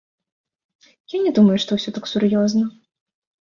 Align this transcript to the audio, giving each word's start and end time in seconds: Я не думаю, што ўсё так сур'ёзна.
Я 1.15 1.19
не 1.25 1.33
думаю, 1.41 1.57
што 1.65 1.71
ўсё 1.79 1.89
так 1.99 2.09
сур'ёзна. 2.13 2.65